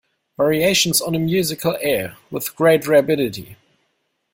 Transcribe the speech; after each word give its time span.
Variations 0.35 0.99
on 0.99 1.13
a 1.13 1.19
musical 1.19 1.77
air 1.79 2.17
With 2.31 2.55
great 2.55 2.87
rapidity. 2.87 3.55